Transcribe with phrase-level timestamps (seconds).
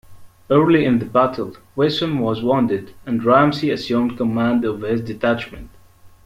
[0.49, 5.69] Early in the battle, Wesson was wounded and Ramsey assumed command of his detachment.